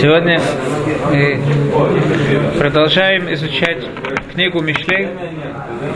Сегодня 0.00 0.40
мы 1.10 1.38
продолжаем 2.58 3.30
изучать 3.34 3.84
книгу 4.32 4.60
Мишлей, 4.60 5.08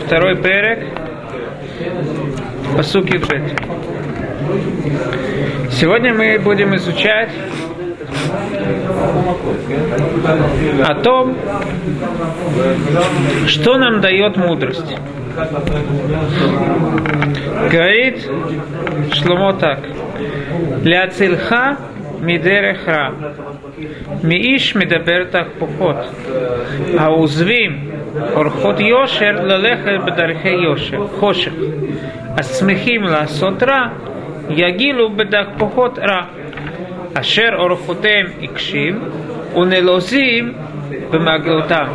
второй 0.05 0.35
перек, 0.35 0.85
посук 2.77 3.09
Юджет. 3.09 3.41
Сегодня 5.71 6.13
мы 6.13 6.37
будем 6.37 6.75
изучать 6.75 7.31
о 10.83 10.93
том, 11.01 11.35
что 13.47 13.77
нам 13.77 14.01
дает 14.01 14.37
мудрость. 14.37 14.95
Говорит 17.71 18.29
Шломо 19.11 19.53
так. 19.53 19.79
Ляцильха 20.83 21.77
מדרך 22.22 22.88
מאיש 24.24 24.76
מדבר 24.76 25.24
תהפוכות, 25.24 25.96
העוזבים 26.98 27.90
אורחות 28.32 28.80
יושר 28.80 29.32
ללכת 29.32 30.00
בדרכי 30.06 30.48
יושר, 30.48 31.06
חושך, 31.06 31.52
השמחים 32.38 33.02
לעשות 33.02 33.62
רע, 33.62 33.86
יגילו 34.50 35.10
בתהפוכות 35.10 35.98
רע, 35.98 36.22
אשר 37.14 37.48
אורחותיהם 37.58 38.26
הקשיב, 38.42 38.96
ונלוזים 39.56 40.52
במגלותם, 41.10 41.86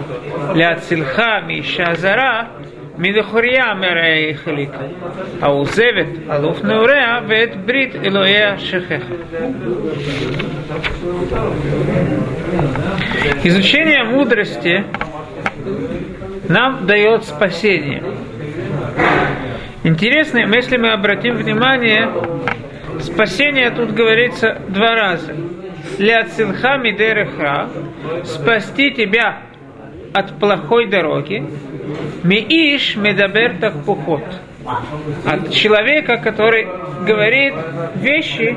להצילך 0.55 1.22
מאישה 1.48 1.94
זרה, 1.94 2.44
מלכוריה 3.00 3.73
מראה 3.73 4.32
החליקה, 4.32 4.77
העוזבת 5.41 6.08
אלוף 6.32 6.64
נעוריה 6.64 7.20
ואת 7.27 7.66
ברית 7.66 7.95
אלוהיה 7.95 8.59
שכחה. 8.59 9.14
Изучение 13.44 14.03
мудрости 14.03 14.84
нам 16.50 16.86
дает 16.86 17.23
спасение. 17.23 18.02
Интересно, 19.84 20.39
если 20.39 20.78
мы 20.78 20.92
обратим 20.92 21.36
внимание, 21.38 22.09
спасение 23.00 23.70
тут 23.70 23.92
говорится 23.92 24.59
два 24.70 24.95
раза. 24.95 25.34
Ля 26.00 26.25
цилха 26.25 26.78
мидерехра, 26.78 27.70
спасти 28.23 28.92
тебя 28.92 29.42
от 30.12 30.39
плохой 30.39 30.86
дороги, 30.86 31.44
Мииш 32.22 32.97
медабер 32.97 33.56
пухот. 33.84 34.25
От 35.25 35.52
человека, 35.52 36.19
который 36.19 36.69
говорит 37.06 37.55
вещи, 37.97 38.56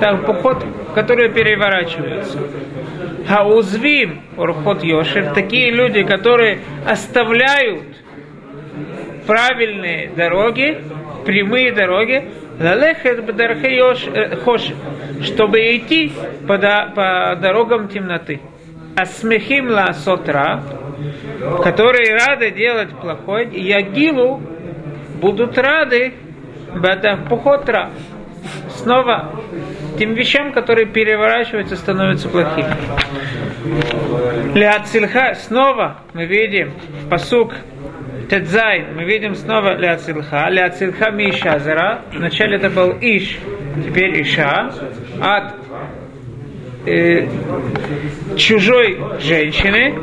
так 0.00 0.26
пухот, 0.26 0.64
которые 0.94 1.30
переворачиваются. 1.30 2.38
Хаузвим 3.28 4.22
урхот 4.36 4.82
йошер, 4.82 5.32
такие 5.34 5.70
люди, 5.70 6.02
которые 6.02 6.60
оставляют 6.84 7.84
правильные 9.26 10.10
дороги, 10.16 10.82
прямые 11.24 11.72
дороги, 11.72 12.24
лалехет 12.58 13.24
хоши, 14.44 14.74
чтобы 15.22 15.60
идти 15.76 16.12
по, 16.48 16.58
по 16.58 17.38
дорогам 17.40 17.88
темноты. 17.88 18.40
Асмехим 19.00 19.68
ла 19.68 19.92
сотра, 19.92 20.62
которые 21.62 22.14
рады 22.14 22.50
делать 22.50 22.90
плохое, 22.90 23.48
и 23.48 23.62
Ягилу 23.62 24.42
будут 25.20 25.56
рады 25.58 26.14
Бадахпухотра. 26.74 27.90
Снова 28.68 29.40
тем 29.98 30.14
вещам, 30.14 30.52
которые 30.52 30.86
переворачиваются, 30.86 31.76
становятся 31.76 32.28
плохими. 32.28 32.74
Ляцильха, 34.54 35.34
снова 35.34 35.98
мы 36.14 36.26
видим 36.26 36.72
посук 37.10 37.54
Тедзай, 38.30 38.86
мы 38.94 39.04
видим 39.04 39.34
снова 39.34 39.76
Ляцильха. 39.76 40.48
Ляцильха 40.48 41.10
Мишазара. 41.10 42.02
Вначале 42.12 42.56
это 42.56 42.70
был 42.70 42.96
Иш, 43.00 43.38
теперь 43.84 44.22
Иша. 44.22 44.72
От 45.20 45.59
э, 46.86 47.28
чужой 48.36 48.98
женщины, 49.20 49.98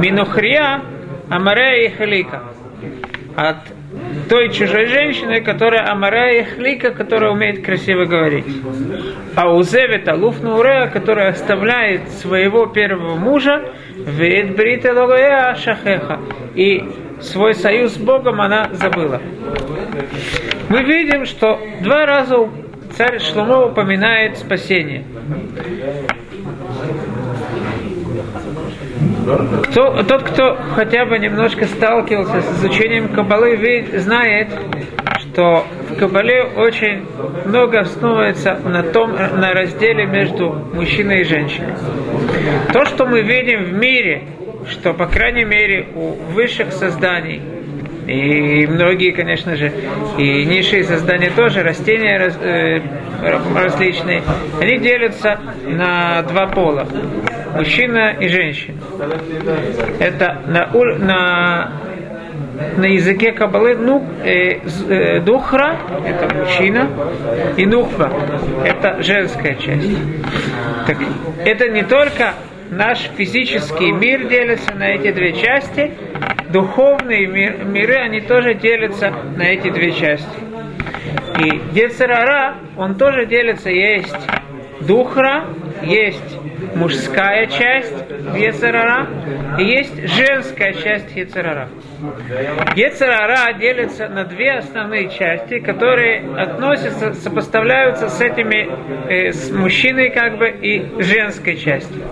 Минухрия 0.00 0.82
Амарея 1.28 1.88
и 1.88 1.94
Халика. 1.94 2.42
От 3.36 3.58
той 4.28 4.52
чужой 4.52 4.86
женщины, 4.86 5.40
которая 5.40 5.90
Амарея 5.90 6.42
и 6.42 6.44
Хлика, 6.44 6.90
которая 6.90 7.30
умеет 7.30 7.64
красиво 7.64 8.04
говорить. 8.04 8.46
А 9.34 9.52
Узевит 9.52 10.08
Алуф 10.08 10.42
Нурея, 10.42 10.88
которая 10.88 11.30
оставляет 11.30 12.08
своего 12.08 12.66
первого 12.66 13.16
мужа, 13.16 13.72
Вид 13.94 14.56
Брита 14.56 14.92
Логоя 14.92 15.54
Шахеха. 15.54 16.20
И 16.54 16.84
свой 17.20 17.54
союз 17.54 17.94
с 17.94 17.98
Богом 17.98 18.40
она 18.40 18.70
забыла. 18.72 19.20
Мы 20.68 20.82
видим, 20.82 21.24
что 21.24 21.60
два 21.80 22.06
раза 22.06 22.48
царь 22.98 23.20
Шломо 23.20 23.66
упоминает 23.66 24.36
спасение. 24.38 25.04
Кто, 29.70 30.02
тот, 30.02 30.24
кто 30.24 30.58
хотя 30.74 31.06
бы 31.06 31.18
немножко 31.20 31.66
сталкивался 31.66 32.40
с 32.42 32.58
изучением 32.58 33.08
Кабалы, 33.10 33.86
знает, 33.94 34.48
что 35.20 35.64
в 35.90 35.96
Кабале 35.96 36.42
очень 36.42 37.04
много 37.44 37.80
основывается 37.80 38.58
на 38.64 38.82
том, 38.82 39.12
на 39.12 39.52
разделе 39.52 40.04
между 40.04 40.50
мужчиной 40.74 41.20
и 41.20 41.24
женщиной. 41.24 41.74
То, 42.72 42.84
что 42.84 43.06
мы 43.06 43.20
видим 43.20 43.62
в 43.62 43.72
мире, 43.74 44.24
что, 44.68 44.92
по 44.92 45.06
крайней 45.06 45.44
мере, 45.44 45.86
у 45.94 46.14
высших 46.32 46.72
созданий, 46.72 47.40
и 48.08 48.66
многие, 48.66 49.12
конечно 49.12 49.54
же, 49.54 49.72
и 50.16 50.44
низшие 50.44 50.84
создания 50.84 51.30
тоже, 51.30 51.62
растения 51.62 52.18
э, 52.18 52.80
различные, 53.54 54.22
они 54.60 54.78
делятся 54.78 55.38
на 55.66 56.22
два 56.22 56.46
пола 56.46 56.86
мужчина 57.54 58.16
и 58.18 58.28
женщина. 58.28 58.78
Это 59.98 60.40
на, 60.46 60.70
на, 60.98 61.72
на 62.76 62.84
языке 62.86 63.32
Кабалы 63.32 63.76
ну, 63.76 64.04
э, 64.24 64.60
э, 64.88 65.20
духра– 65.20 65.76
это 66.06 66.34
мужчина, 66.34 66.88
и 67.56 67.66
нухба– 67.66 68.10
это 68.64 69.02
женская 69.02 69.54
часть. 69.56 69.98
Так, 70.86 70.96
это 71.44 71.68
не 71.68 71.82
только 71.82 72.34
наш 72.70 73.10
физический 73.16 73.92
мир 73.92 74.28
делится 74.28 74.72
на 74.74 74.88
эти 74.88 75.12
две 75.12 75.32
части, 75.32 75.92
духовные 76.50 77.26
мир, 77.26 77.64
миры, 77.64 77.96
они 77.96 78.20
тоже 78.20 78.54
делятся 78.54 79.10
на 79.36 79.42
эти 79.42 79.70
две 79.70 79.92
части. 79.92 80.26
И 81.40 81.60
Децерара, 81.72 82.56
он 82.76 82.96
тоже 82.96 83.26
делится, 83.26 83.70
есть 83.70 84.16
духра, 84.80 85.44
есть 85.82 86.38
мужская 86.74 87.46
часть 87.46 87.94
Ецерара 88.34 89.06
и 89.58 89.64
есть 89.64 89.94
женская 90.08 90.72
часть 90.74 91.14
Ецерара. 91.14 91.68
Ецерара 92.76 93.52
делится 93.58 94.08
на 94.08 94.24
две 94.24 94.52
основные 94.52 95.10
части, 95.10 95.58
которые 95.60 96.24
относятся, 96.36 97.14
сопоставляются 97.14 98.08
с 98.08 98.20
этими, 98.20 98.68
э, 99.08 99.32
с 99.32 99.50
мужчиной 99.50 100.10
как 100.10 100.38
бы 100.38 100.48
и 100.48 101.02
женской 101.02 101.56
частью. 101.56 102.02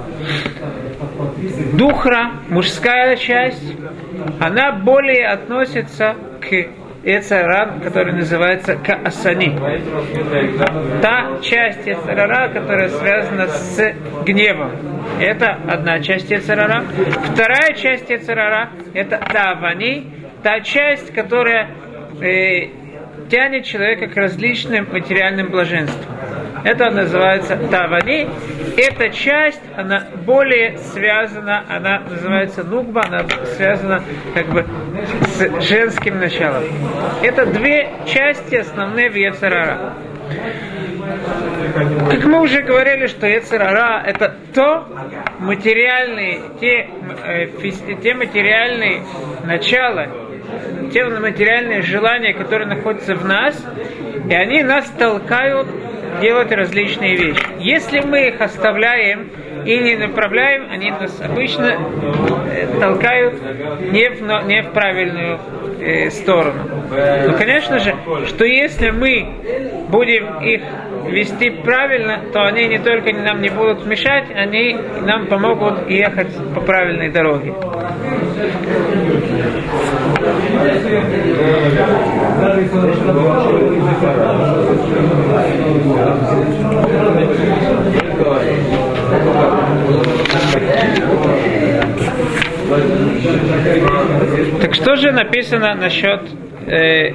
Духра, 1.75 2.33
мужская 2.49 3.17
часть, 3.17 3.75
она 4.41 4.73
более 4.73 5.29
относится 5.29 6.17
к 6.41 6.69
Эцарара, 7.05 7.79
который 7.85 8.15
называется 8.15 8.77
Каасани. 8.77 9.57
Та 11.01 11.39
часть 11.41 11.87
Эцарара, 11.87 12.49
которая 12.49 12.89
связана 12.89 13.47
с 13.49 13.95
гневом. 14.25 14.73
Это 15.21 15.59
одна 15.69 16.01
часть 16.01 16.33
Эцарара. 16.33 16.83
Вторая 17.33 17.75
часть 17.75 18.11
Эцарара– 18.11 18.71
это 18.95 19.19
Тавани, 19.19 20.07
та 20.43 20.61
часть, 20.61 21.13
которая 21.15 21.71
э, 22.21 22.71
тянет 23.29 23.65
человека 23.65 24.09
к 24.09 24.17
различным 24.17 24.89
материальным 24.91 25.51
блаженствам. 25.51 26.16
Это 26.67 26.91
называется 26.91 27.57
Тавани. 27.71 28.27
Эта 28.77 29.11
часть, 29.11 29.63
она 29.77 30.09
более 30.27 30.77
связана, 30.79 31.65
она 31.69 32.01
называется 32.01 32.65
Нукба, 32.65 33.03
она 33.07 33.25
связана 33.57 34.03
как 34.35 34.49
бы 34.49 34.67
с 35.27 35.61
женским 35.63 36.19
началом. 36.19 36.65
Это 37.23 37.47
две 37.47 37.89
части 38.07 38.57
основные 38.57 39.11
в 39.11 39.15
Ецарара. 39.15 39.95
Как 42.11 42.25
мы 42.25 42.41
уже 42.41 42.63
говорили, 42.63 43.07
что 43.07 43.29
Ецарара 43.29 44.03
это 44.05 44.35
то 44.53 44.89
материальные, 45.39 46.41
те, 46.61 46.89
э, 47.27 47.47
те 48.03 48.13
материальные 48.15 49.05
начала, 49.45 50.09
те 50.93 51.05
материальные 51.05 51.83
желания, 51.83 52.35
которые 52.35 52.67
находятся 52.67 53.15
в 53.15 53.25
нас, 53.25 53.65
и 54.29 54.35
они 54.35 54.65
нас 54.65 54.91
толкают 54.99 55.69
делать 56.21 56.53
различные 56.53 57.17
вещи. 57.17 57.43
Если 57.59 58.01
мы 58.01 58.29
их 58.29 58.41
оставляем 58.41 59.31
и 59.65 59.79
не 59.79 59.97
направляем, 59.97 60.71
они 60.71 60.91
нас 60.91 61.21
обычно 61.21 61.77
э, 62.51 62.67
толкают 62.81 63.35
не 63.93 64.11
в, 64.11 64.23
не 64.47 64.63
в 64.63 64.71
правильную 64.73 65.39
э, 65.81 66.11
сторону. 66.11 66.63
Но, 67.27 67.33
конечно 67.37 67.79
же, 67.79 67.95
что 68.27 68.45
если 68.45 68.91
мы 68.91 69.27
будем 69.89 70.39
их 70.41 70.63
вести 71.09 71.51
правильно, 71.51 72.21
то 72.33 72.45
они 72.45 72.67
не 72.67 72.79
только 72.79 73.13
нам 73.13 73.41
не 73.41 73.49
будут 73.49 73.87
мешать, 73.87 74.27
они 74.35 74.77
нам 75.03 75.27
помогут 75.27 75.89
ехать 75.89 76.29
по 76.55 76.61
правильной 76.61 77.11
дороге. 77.11 77.55
Так 94.63 94.75
что 94.75 94.97
же 94.97 95.13
написано 95.13 95.75
насчет 95.75 96.23
э, 96.67 97.11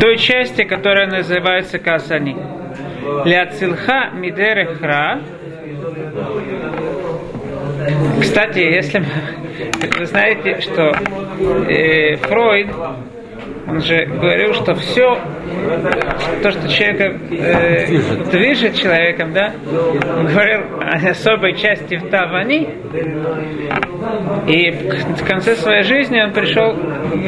той 0.00 0.16
части, 0.16 0.64
которая 0.64 1.08
называется 1.08 1.78
Касани? 1.78 2.36
Ляцилха 3.26 4.12
мидерехра. 4.14 5.20
Кстати, 8.20 8.60
если 8.60 9.04
вы 9.98 10.06
знаете, 10.06 10.60
что 10.62 10.94
э, 11.40 12.16
Фройд 12.16 12.68
он 13.68 13.82
же 13.82 14.06
говорил, 14.06 14.54
что 14.54 14.74
все, 14.76 15.18
то, 16.42 16.50
что 16.50 16.68
человека 16.68 17.18
э, 17.30 17.86
движет. 17.86 18.30
движет 18.30 18.74
человеком, 18.76 19.34
да, 19.34 19.52
он 20.16 20.26
говорил 20.26 20.60
о 20.80 21.10
особой 21.10 21.54
части 21.54 21.96
в 21.96 22.08
Тавани, 22.08 22.66
и 24.46 24.70
в 24.70 25.26
конце 25.26 25.54
своей 25.56 25.82
жизни 25.82 26.18
он 26.18 26.32
пришел, 26.32 26.74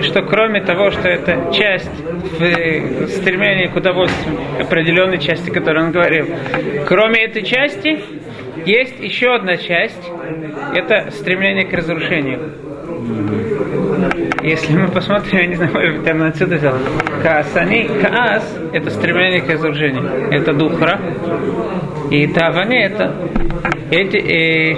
что 0.03 0.23
кроме 0.23 0.63
того, 0.63 0.91
что 0.91 1.09
это 1.09 1.53
часть 1.53 1.91
в 2.39 3.09
стремлении 3.09 3.67
к 3.67 3.77
удовольствию, 3.77 4.39
определенной 4.61 5.19
части, 5.19 5.51
которую 5.51 5.87
он 5.87 5.93
говорил, 5.93 6.27
кроме 6.87 7.25
этой 7.25 7.43
части, 7.43 8.01
есть 8.65 8.99
еще 8.99 9.35
одна 9.35 9.59
часть, 9.59 10.11
это 10.75 11.11
стремление 11.11 11.67
к 11.67 11.73
разрушению. 11.75 12.55
Если 14.43 14.75
мы 14.75 14.89
посмотрим, 14.89 15.39
я 15.39 15.47
не 15.47 15.55
знаю, 15.55 15.73
может 15.73 15.99
быть, 15.99 16.11
он 16.11 16.23
отсюда 16.23 16.57
взял. 16.57 16.75
Каасани, 17.23 17.89
каас– 18.01 18.59
это 18.73 18.91
стремление 18.91 19.43
к 19.43 19.51
разрушению. 19.51 20.05
Это 20.31 20.53
духра. 20.53 20.99
И 22.11 22.27
тавани– 22.27 22.79
это 22.83 23.15
эти, 23.91 24.17
э, 24.17 24.77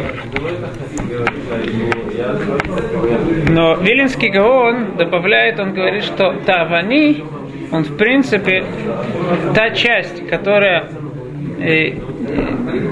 но 3.48 3.74
Вилинский 3.74 4.30
Гаон 4.30 4.96
добавляет, 4.96 5.60
он 5.60 5.74
говорит, 5.74 6.04
что 6.04 6.34
тавани, 6.46 7.22
он 7.70 7.84
в 7.84 7.96
принципе 7.96 8.64
та 9.54 9.70
часть, 9.70 10.26
которая 10.28 10.88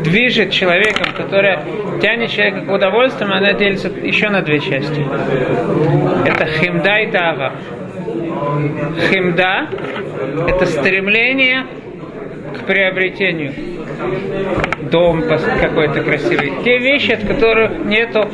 движет 0.05 0.53
человеком, 0.53 1.13
которая 1.17 1.65
тянет 2.01 2.31
человека 2.31 2.61
к 2.63 2.73
удовольствию, 2.73 3.33
она 3.33 3.53
делится 3.53 3.89
еще 3.89 4.29
на 4.29 4.43
две 4.43 4.61
части. 4.61 5.05
Это 6.27 6.47
химда 6.47 6.99
и 7.01 7.11
тава. 7.11 7.53
Химда– 9.11 9.69
это 10.49 10.67
стремление 10.67 11.67
к 12.57 12.67
приобретению. 12.67 13.53
Дом 14.91 15.23
какой-то 15.61 16.03
красивый. 16.03 16.53
Те 16.65 16.79
вещи, 16.79 17.13
от 17.13 17.25
которых 17.25 17.85
нету 17.85 18.29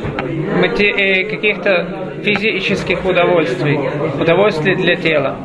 э, 0.63 1.23
каких-то 1.25 2.07
физических 2.23 3.05
удовольствий, 3.05 3.79
удовольствий 4.19 4.75
для 4.75 4.95
тела. 4.95 5.37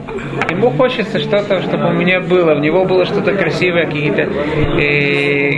Ему 0.51 0.71
хочется 0.71 1.19
что-то, 1.19 1.63
чтобы 1.63 1.89
у 1.89 1.93
меня 1.93 2.21
было, 2.21 2.55
у 2.55 2.59
него 2.59 2.85
было 2.85 3.05
что-то 3.05 3.35
красивое, 3.35 3.87
какие-то 3.87 4.23
э, 4.23 5.51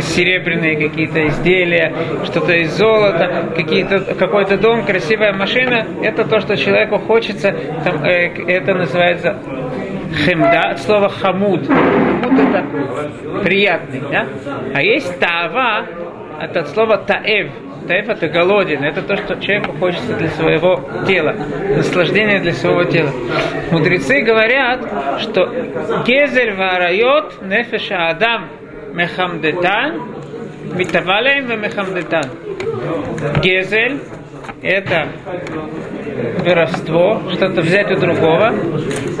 серебряные 0.00 0.76
какие-то 0.76 1.26
изделия, 1.28 1.92
что-то 2.24 2.54
из 2.54 2.76
золота, 2.76 3.52
какие-то, 3.56 4.14
какой-то 4.14 4.58
дом, 4.58 4.84
красивая 4.84 5.32
машина. 5.32 5.86
Это 6.02 6.24
то, 6.24 6.40
что 6.40 6.56
человеку 6.56 6.98
хочется, 6.98 7.54
там, 7.84 8.04
э, 8.04 8.30
это 8.48 8.74
называется 8.74 9.36
хемда, 10.14 10.70
от 10.70 10.80
слова 10.80 11.08
хамуд. 11.08 11.66
Хамуд 11.66 12.54
это 12.54 13.42
приятный, 13.42 14.02
да? 14.10 14.26
А 14.74 14.82
есть 14.82 15.18
тава, 15.18 15.86
это 16.40 16.60
от 16.60 16.68
слова 16.68 16.98
таэв, 16.98 17.50
Таэф 17.86 18.08
это 18.08 18.28
голоден, 18.28 18.82
это 18.82 19.02
то, 19.02 19.14
что 19.16 19.36
человеку 19.36 19.72
хочется 19.78 20.16
для 20.16 20.28
своего 20.30 20.88
тела, 21.06 21.34
наслаждение 21.76 22.38
для 22.40 22.52
своего 22.52 22.84
тела. 22.84 23.10
Мудрецы 23.70 24.22
говорят, 24.22 24.80
что 25.20 25.46
Гезель 26.06 26.54
варайот 26.54 27.42
нефеша 27.42 28.08
адам 28.08 28.48
мехамдетан, 28.94 30.00
витавалеем 30.74 31.60
мехамдетан. 31.60 32.30
Гезель 33.42 34.00
это 34.62 35.08
воровство, 36.44 37.22
что-то 37.32 37.60
взять 37.60 37.90
у 37.90 37.96
другого, 37.96 38.52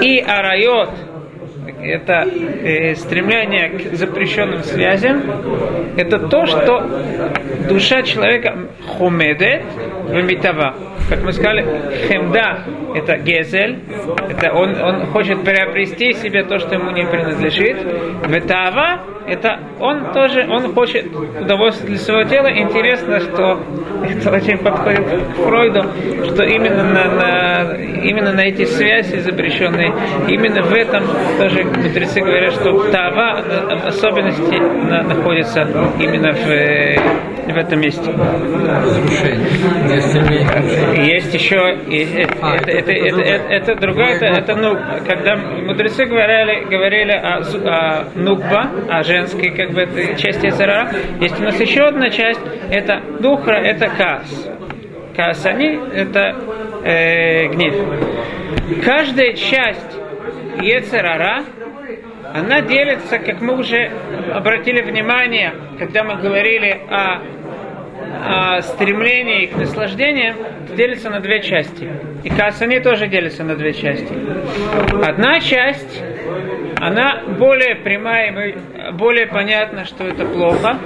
и 0.00 0.18
арайот 0.18 0.90
это 1.84 2.26
э, 2.26 2.94
стремление 2.94 3.68
к 3.70 3.94
запрещенным 3.94 4.62
связям, 4.62 5.22
это 5.96 6.18
то, 6.28 6.46
что 6.46 6.88
душа 7.68 8.02
человека 8.02 8.68
хумедет 8.86 9.62
вамитава. 10.08 10.74
Как 11.08 11.22
мы 11.22 11.32
сказали, 11.32 11.64
хемда– 12.08 12.64
это 12.94 13.18
гезель, 13.18 13.78
это 14.30 14.52
он, 14.54 14.80
он 14.80 15.06
хочет 15.06 15.44
приобрести 15.44 16.14
себе 16.14 16.44
то, 16.44 16.58
что 16.58 16.76
ему 16.76 16.90
не 16.90 17.04
принадлежит. 17.04 17.76
Ветава– 18.26 19.02
это 19.26 19.60
он 19.80 20.12
тоже, 20.12 20.46
он 20.48 20.72
хочет 20.72 21.06
удовольствия 21.14 21.88
для 21.88 21.98
своего 21.98 22.28
тела. 22.28 22.48
Интересно, 22.58 23.20
что 23.20 23.60
это 24.02 24.30
очень 24.30 24.58
подходит 24.58 25.06
к 25.06 25.34
Фройду, 25.36 25.82
что 26.26 26.44
именно 26.44 26.82
на, 26.84 27.04
на, 27.04 27.74
именно 28.02 28.32
на 28.32 28.40
эти 28.40 28.64
связи 28.64 29.20
запрещенные, 29.20 29.92
именно 30.28 30.62
в 30.62 30.72
этом 30.72 31.04
тоже 31.38 31.64
мудрецы 31.64 32.20
говорят, 32.20 32.54
что 32.54 32.90
тава 32.90 33.42
особенности 33.86 34.56
находится 35.06 35.62
именно 35.98 36.32
в, 36.32 37.52
в 37.52 37.56
этом 37.56 37.80
месте. 37.80 38.10
Есть 41.04 41.34
еще, 41.34 41.58
а, 42.40 42.56
это, 42.56 42.70
это, 42.70 42.92
это, 42.92 43.20
это, 43.22 43.52
это 43.52 43.74
другое, 43.80 44.14
это, 44.14 44.26
это 44.26 44.54
ну, 44.56 44.76
когда 45.06 45.36
мудрецы 45.36 46.04
говорили, 46.06 46.64
говорили 46.64 47.12
о, 47.12 47.42
о 47.66 48.04
нукба, 48.14 48.70
о 48.88 49.02
женской 49.02 49.50
как 49.50 49.70
бы 49.72 49.86
части 50.16 50.48
Эцерара, 50.48 50.90
есть 51.20 51.38
у 51.40 51.44
нас 51.44 51.58
еще 51.60 51.82
одна 51.82 52.10
часть, 52.10 52.40
это 52.70 53.00
духра, 53.20 53.56
это 53.56 53.83
кас. 53.88 54.50
Касани– 55.16 55.78
это 55.94 56.36
э, 56.84 57.46
гнев. 57.48 57.74
Каждая 58.84 59.32
часть 59.34 59.98
Ецерара 60.60 61.44
она 62.34 62.62
делится, 62.62 63.18
как 63.20 63.40
мы 63.40 63.56
уже 63.56 63.92
обратили 64.32 64.82
внимание, 64.82 65.54
когда 65.78 66.02
мы 66.02 66.16
говорили 66.16 66.80
о, 66.90 67.22
о 68.56 68.62
стремлении 68.62 69.46
к 69.46 69.56
наслаждениям, 69.56 70.34
делится 70.76 71.10
на 71.10 71.20
две 71.20 71.42
части. 71.42 71.88
И 72.24 72.30
касани 72.30 72.80
тоже 72.80 73.06
делится 73.06 73.44
на 73.44 73.54
две 73.54 73.72
части. 73.72 74.12
Одна 75.00 75.38
часть, 75.38 76.02
она 76.80 77.22
более 77.38 77.76
прямая, 77.76 78.56
более 78.94 79.28
понятна, 79.28 79.84
что 79.84 80.02
это 80.02 80.24
плохо. 80.24 80.78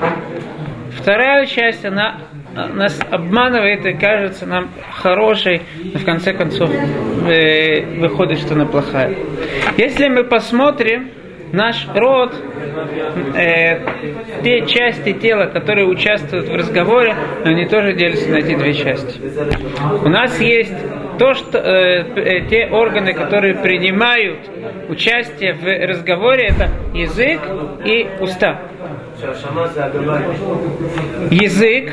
Вторая 0.98 1.46
часть, 1.46 1.84
она 1.86 2.18
нас 2.66 2.98
обманывает 3.10 3.86
и 3.86 3.92
кажется 3.92 4.46
нам 4.46 4.70
хорошей, 4.92 5.62
но 5.92 5.98
в 5.98 6.04
конце 6.04 6.32
концов 6.32 6.70
э, 6.70 7.84
выходит, 7.98 8.38
что 8.40 8.54
она 8.54 8.66
плохая. 8.66 9.14
Если 9.76 10.08
мы 10.08 10.24
посмотрим 10.24 11.10
наш 11.52 11.86
род, 11.94 12.34
э, 13.34 13.80
те 14.42 14.66
части 14.66 15.12
тела, 15.12 15.46
которые 15.46 15.86
участвуют 15.86 16.48
в 16.48 16.54
разговоре, 16.54 17.14
они 17.44 17.66
тоже 17.66 17.94
делятся 17.94 18.30
на 18.30 18.36
эти 18.36 18.54
две 18.54 18.74
части. 18.74 19.20
У 20.04 20.08
нас 20.08 20.40
есть 20.40 20.74
то, 21.18 21.34
что, 21.34 21.58
э, 21.58 22.04
э, 22.16 22.48
те 22.48 22.68
органы, 22.70 23.12
которые 23.12 23.54
принимают 23.54 24.38
участие 24.88 25.54
в 25.54 25.64
разговоре, 25.64 26.48
это 26.48 26.70
язык 26.94 27.40
и 27.84 28.08
уста. 28.20 28.60
Язык, 31.30 31.90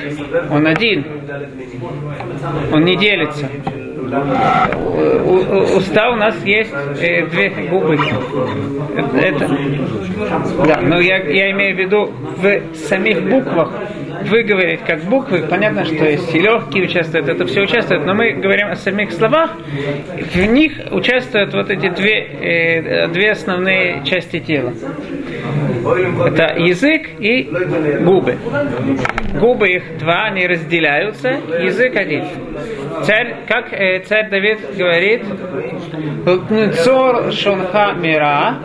он 0.51 0.67
один, 0.67 1.05
он 2.71 2.85
не 2.85 2.95
делится. 2.95 3.49
у, 5.25 5.77
уста 5.77 6.11
у 6.11 6.15
нас 6.15 6.35
есть 6.45 6.73
э, 7.01 7.25
две 7.25 7.49
губы. 7.49 7.97
Это, 9.19 9.49
да, 10.67 10.81
но 10.81 10.99
я, 10.99 11.17
я 11.17 11.51
имею 11.51 11.75
в 11.75 11.79
виду 11.79 12.13
в 12.37 12.75
самих 12.75 13.23
буквах 13.23 13.71
выговорить 14.23 14.81
как 14.81 15.03
буквы, 15.03 15.43
понятно, 15.49 15.85
что 15.85 16.05
есть 16.05 16.33
и 16.33 16.39
легкие 16.39 16.85
участвуют, 16.85 17.27
это 17.27 17.45
все 17.45 17.61
участвует, 17.61 18.05
но 18.05 18.13
мы 18.13 18.31
говорим 18.33 18.67
о 18.67 18.75
самих 18.75 19.11
словах, 19.11 19.51
в 20.33 20.45
них 20.45 20.73
участвуют 20.91 21.53
вот 21.53 21.69
эти 21.69 21.89
две, 21.89 22.21
э, 22.21 23.07
две 23.09 23.31
основные 23.31 24.03
части 24.05 24.39
тела. 24.39 24.73
Это 26.25 26.59
язык 26.59 27.07
и 27.19 27.43
губы. 28.03 28.37
Губы 29.39 29.69
их 29.69 29.97
два, 29.99 30.25
они 30.25 30.47
разделяются, 30.47 31.29
язык 31.29 31.95
один. 31.95 32.25
Царь, 33.03 33.35
как 33.47 33.73
э, 33.73 33.99
царь 33.99 34.29
Давид 34.29 34.59
говорит, 34.75 35.23
Цор 36.83 37.31
шонха 37.31 37.93
мира, 37.93 38.55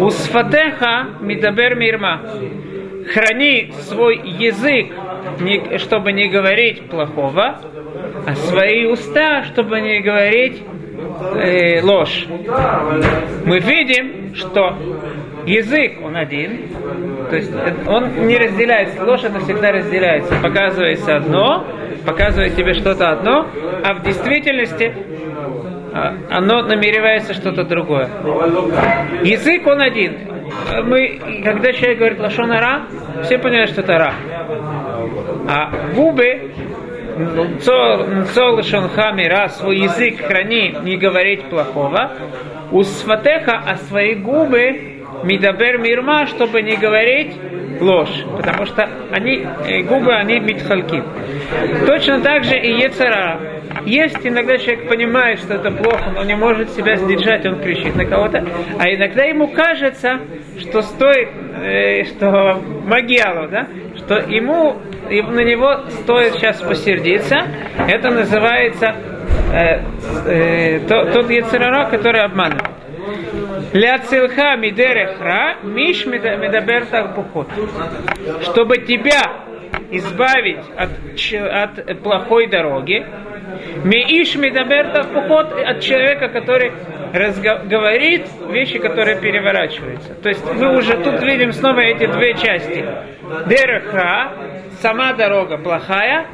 усфатеха 0.00 1.08
мидабер 1.20 1.76
мирма 1.76 2.22
храни 3.12 3.72
свой 3.80 4.18
язык, 4.18 4.92
чтобы 5.78 6.12
не 6.12 6.28
говорить 6.28 6.82
плохого, 6.88 7.60
а 8.26 8.34
свои 8.34 8.86
уста, 8.86 9.44
чтобы 9.44 9.80
не 9.80 10.00
говорить 10.00 10.62
э, 11.36 11.80
ложь. 11.82 12.26
Мы 13.44 13.58
видим, 13.60 14.34
что 14.34 14.76
язык, 15.46 15.98
он 16.02 16.16
один, 16.16 16.68
то 17.30 17.36
есть 17.36 17.52
он 17.86 18.26
не 18.26 18.36
разделяется, 18.36 19.04
ложь 19.04 19.24
это 19.24 19.40
всегда 19.40 19.72
разделяется. 19.72 20.34
Показывается 20.42 21.16
одно, 21.16 21.64
показывает 22.04 22.56
тебе 22.56 22.74
что-то 22.74 23.10
одно, 23.10 23.46
а 23.84 23.94
в 23.94 24.02
действительности 24.02 24.92
а, 25.92 26.14
оно 26.30 26.62
намеревается 26.62 27.32
что-то 27.32 27.64
другое. 27.64 28.08
Язык 29.22 29.66
он 29.66 29.80
один. 29.80 30.18
Мы, 30.84 31.42
когда 31.42 31.72
человек 31.72 31.98
говорит 31.98 32.20
лошонара, 32.20 32.82
все 33.22 33.38
понимают, 33.38 33.70
что 33.70 33.80
это 33.80 33.98
ра. 33.98 34.14
А 35.48 35.70
губы, 35.94 36.52
цол 37.60 38.62
шонхамира, 38.62 39.48
свой 39.48 39.78
язык 39.78 40.20
храни, 40.20 40.76
не 40.82 40.96
говорить 40.96 41.44
плохого. 41.44 42.12
У 42.70 42.82
сватеха, 42.82 43.62
а 43.66 43.76
свои 43.76 44.14
губы, 44.14 44.95
мидабер 45.24 45.78
мирма, 45.78 46.26
чтобы 46.26 46.62
не 46.62 46.76
говорить 46.76 47.32
ложь, 47.80 48.24
потому 48.36 48.66
что 48.66 48.88
они, 49.10 49.46
э, 49.66 49.82
губы, 49.82 50.14
они 50.14 50.40
митхалки. 50.40 51.02
Точно 51.86 52.20
так 52.20 52.44
же 52.44 52.56
и 52.56 52.72
Ецара. 52.80 53.38
Есть 53.84 54.18
иногда 54.24 54.58
человек 54.58 54.88
понимает, 54.88 55.38
что 55.38 55.54
это 55.54 55.70
плохо, 55.70 56.10
но 56.14 56.24
не 56.24 56.34
может 56.34 56.70
себя 56.70 56.96
сдержать, 56.96 57.44
он 57.46 57.60
кричит 57.60 57.94
на 57.94 58.04
кого-то. 58.04 58.44
А 58.78 58.88
иногда 58.88 59.24
ему 59.24 59.48
кажется, 59.48 60.20
что 60.58 60.82
стоит, 60.82 61.28
э, 61.62 62.04
что 62.04 62.60
מגיע 62.86 63.21
לו, 63.21 63.48
да, 63.48 63.68
что 63.96 64.16
ему, 64.16 64.76
на 65.08 65.44
него 65.44 65.82
стоит 66.02 66.34
сейчас 66.34 66.60
посердиться. 66.62 67.46
Это 67.88 68.10
называется 68.10 68.96
э, 69.52 69.80
э, 70.26 70.80
тот 70.88 71.30
יצר 71.30 71.59
הרע, 71.59 71.88
который 71.90 72.22
обманывает. 72.22 72.75
להצילך 73.72 74.56
מדרך 74.56 75.27
רע 75.27 75.56
מאיש 75.62 76.06
מדבר 76.06 76.86
תהפוכות. 77.14 77.48
Чтобы 78.42 78.78
тебя 78.78 79.22
избавить 79.90 80.64
от, 80.76 81.78
от 81.78 82.02
плохой 82.02 82.46
дороги, 82.48 83.06
מאיש 83.84 84.34
מדבר 84.34 85.06
תהפוכות 85.12 85.52
от 85.52 85.80
человека, 85.80 86.28
который 86.28 86.72
говорит 87.12 88.26
вещи, 88.48 88.78
которые 88.78 89.20
переворачиваются. 89.20 90.14
То 90.14 90.28
есть 90.28 90.44
мы 90.52 90.76
уже 90.76 90.96
тут 90.98 91.22
видим 91.22 91.52
снова 91.52 91.80
эти 91.80 92.06
две 92.06 92.34
части. 92.34 92.84
Дерехра, 93.46 94.32
сама 94.80 95.12
дорога 95.12 95.58
плохая, 95.58 96.26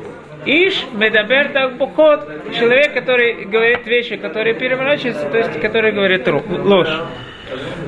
Иш 0.44 0.86
медабер 0.92 1.76
пухот, 1.78 2.28
человек, 2.58 2.94
который 2.94 3.44
говорит 3.44 3.86
вещи, 3.86 4.16
которые 4.16 4.54
переворачиваются, 4.54 5.28
то 5.28 5.38
есть 5.38 5.60
который 5.60 5.92
говорит 5.92 6.26
ложь. 6.26 7.00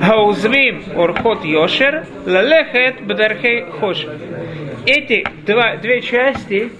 Хаузвим 0.01 0.83
орхот 0.95 1.43
йошер, 1.43 2.05
лалехет 2.25 3.01
бдархей 3.01 3.65
хош. 3.79 4.05
Эти 4.85 5.25
два, 5.45 5.77
две 5.77 6.01
части, 6.01 6.71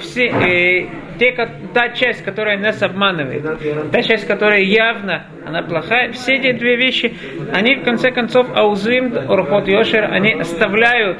все, 0.00 0.26
э, 0.26 0.86
те, 1.18 1.32
та 1.72 1.88
часть, 1.90 2.22
которая 2.22 2.58
нас 2.58 2.82
обманывает, 2.82 3.90
та 3.90 4.02
часть, 4.02 4.26
которая 4.26 4.60
явно, 4.60 5.26
она 5.46 5.62
плохая, 5.62 6.12
все 6.12 6.34
эти 6.34 6.52
две 6.52 6.76
вещи, 6.76 7.14
они 7.52 7.76
в 7.76 7.84
конце 7.84 8.10
концов, 8.10 8.46
аузвим 8.54 9.16
орхот 9.16 9.66
йошер, 9.68 10.04
они 10.12 10.34
оставляют 10.34 11.18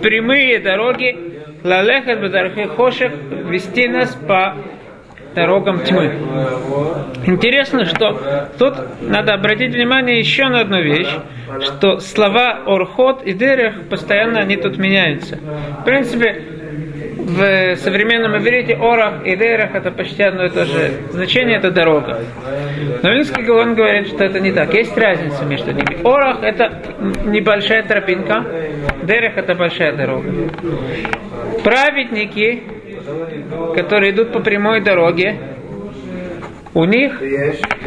прямые 0.00 0.60
дороги, 0.60 1.33
лалехет 1.64 2.20
бдархей 2.20 2.66
хошек, 2.66 3.12
вести 3.48 3.88
нас 3.88 4.14
по 4.14 4.54
дорогам 5.34 5.80
тьмы. 5.80 6.14
Интересно, 7.26 7.86
что 7.86 8.50
тут 8.58 8.74
надо 9.00 9.32
обратить 9.32 9.74
внимание 9.74 10.18
еще 10.18 10.44
на 10.48 10.60
одну 10.60 10.80
вещь, 10.80 11.08
что 11.60 11.98
слова 11.98 12.60
орхот 12.66 13.22
и 13.24 13.32
дерех 13.32 13.88
постоянно 13.88 14.40
они 14.40 14.56
тут 14.56 14.76
меняются. 14.76 15.38
В 15.80 15.84
принципе, 15.84 16.42
в 17.24 17.76
современном 17.76 18.36
иврите 18.36 18.76
орах 18.76 19.24
и 19.26 19.36
дерех 19.36 19.74
это 19.74 19.90
почти 19.90 20.22
одно 20.22 20.44
и 20.44 20.50
то 20.50 20.64
же 20.64 20.92
значение, 21.10 21.58
это 21.58 21.70
дорога. 21.70 22.20
Но 23.02 23.10
Вильнский 23.10 23.42
Гаон 23.42 23.74
говорит, 23.74 24.08
что 24.08 24.24
это 24.24 24.40
не 24.40 24.52
так. 24.52 24.72
Есть 24.74 24.96
разница 24.96 25.44
между 25.44 25.72
ними. 25.72 26.02
Орах 26.04 26.42
это 26.42 26.82
небольшая 27.24 27.82
тропинка, 27.82 28.44
дерех 29.02 29.36
это 29.36 29.54
большая 29.54 29.96
дорога. 29.96 30.30
Праведники 31.62 32.62
которые 33.74 34.12
идут 34.12 34.32
по 34.32 34.40
прямой 34.40 34.80
дороге, 34.80 35.38
у 36.74 36.84
них 36.84 37.20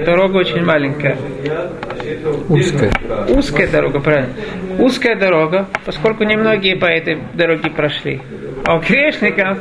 дорога 0.05 0.37
очень 0.37 0.63
маленькая. 0.63 1.17
Узкая. 2.47 2.91
Узкая 3.29 3.67
дорога, 3.67 3.99
правильно. 3.99 4.33
Узкая 4.79 5.15
дорога, 5.15 5.67
поскольку 5.85 6.23
немногие 6.23 6.77
по 6.77 6.85
этой 6.85 7.17
дороге 7.33 7.69
прошли. 7.69 8.21
А 8.65 8.75
у 8.75 8.79
грешников 8.79 9.59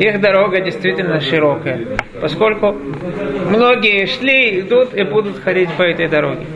их 0.00 0.20
дорога 0.20 0.60
действительно 0.60 1.20
широкая, 1.20 1.80
поскольку 2.20 2.72
многие 2.72 4.06
шли, 4.06 4.60
идут 4.60 4.94
и 4.94 5.02
будут 5.02 5.38
ходить 5.38 5.70
по 5.72 5.82
этой 5.82 6.08
дороге. 6.08 6.46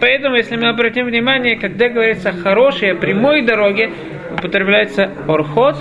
Поэтому, 0.00 0.36
если 0.36 0.56
мы 0.56 0.68
обратим 0.68 1.06
внимание, 1.06 1.56
когда 1.56 1.88
говорится 1.88 2.30
о 2.30 2.94
прямой 2.94 3.42
дороге, 3.42 3.90
употребляется 4.32 5.10
орхот, 5.26 5.76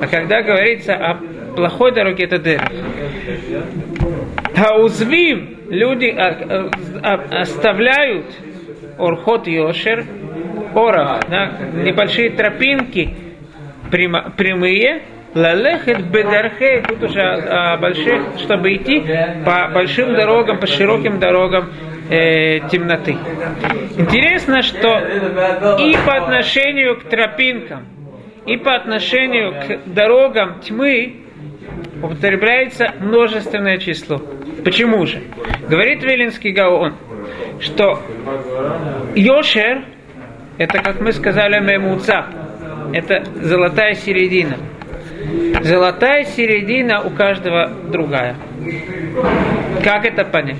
а 0.00 0.06
когда 0.06 0.42
говорится 0.42 0.94
о 0.94 1.18
плохой 1.54 1.92
дороге, 1.92 2.24
это 2.24 2.38
дер. 2.38 2.60
Хаузвим 4.54 5.56
люди 5.68 6.06
а, 6.06 6.68
а, 7.02 7.40
оставляют 7.42 8.26
орхот 8.98 9.46
йошер, 9.46 10.04
орах, 10.74 11.20
да, 11.28 11.52
небольшие 11.74 12.30
тропинки 12.30 13.14
прямые, 13.90 15.02
Лалехет 15.34 16.06
бедархе, 16.06 16.82
тут 16.88 17.04
уже 17.04 17.22
о, 17.22 17.76
больших, 17.76 18.20
чтобы 18.38 18.74
идти 18.74 19.04
по 19.44 19.70
большим 19.72 20.12
дорогам, 20.14 20.58
по 20.58 20.66
широким 20.66 21.20
дорогам 21.20 21.70
э, 22.10 22.68
темноты. 22.68 23.16
Интересно, 23.96 24.62
что 24.62 24.98
и 25.78 25.96
по 26.04 26.16
отношению 26.16 26.98
к 26.98 27.04
тропинкам, 27.04 27.86
и 28.44 28.56
по 28.56 28.74
отношению 28.74 29.52
к 29.52 29.94
дорогам 29.94 30.60
тьмы 30.62 31.20
употребляется 32.02 32.92
множественное 32.98 33.78
число. 33.78 34.20
Почему 34.64 35.06
же? 35.06 35.22
Говорит 35.68 36.02
Велинский 36.02 36.50
Гаон, 36.50 36.94
что 37.60 38.02
Йошер, 39.14 39.84
это, 40.58 40.82
как 40.82 41.00
мы 41.00 41.12
сказали, 41.12 41.60
мемуца, 41.60 42.26
это 42.92 43.24
золотая 43.42 43.94
середина. 43.94 44.56
Золотая 45.62 46.24
середина 46.24 47.02
у 47.02 47.10
каждого 47.10 47.68
другая. 47.90 48.36
Как 49.84 50.04
это 50.04 50.24
понять? 50.24 50.56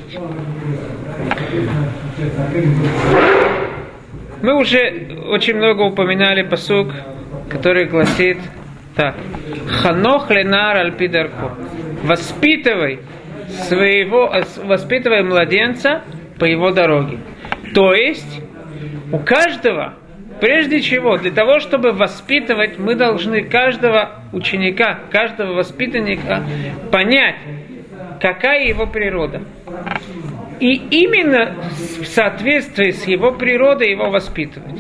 Мы 4.43 4.55
уже 4.55 5.19
очень 5.29 5.57
много 5.57 5.83
упоминали 5.83 6.43
посук, 6.43 6.89
который 7.51 7.87
гласит 7.87 8.39
так. 8.95 9.15
Ханох 9.67 10.31
ленар 10.31 10.77
альпидарку. 10.79 11.53
Воспитывай 12.03 13.01
своего, 13.69 14.33
воспитывай 14.65 15.23
младенца 15.23 16.03
по 16.39 16.45
его 16.45 16.71
дороге. 16.71 17.19
То 17.75 17.95
есть 17.95 18.41
у 19.13 19.19
каждого, 19.19 19.95
прежде 20.41 20.81
чего, 20.81 21.17
для 21.17 21.31
того, 21.31 21.61
чтобы 21.61 21.93
воспитывать, 21.93 22.79
мы 22.79 22.95
должны 22.95 23.43
каждого 23.43 24.23
ученика, 24.33 25.01
каждого 25.11 25.55
воспитанника 25.55 26.43
понять, 26.91 27.37
какая 28.21 28.67
его 28.67 28.87
природа. 28.87 29.43
И 30.61 30.75
именно 30.91 31.57
в 32.01 32.05
соответствии 32.05 32.91
с 32.91 33.07
его 33.07 33.33
природой 33.33 33.91
его 33.91 34.11
воспитывать. 34.11 34.79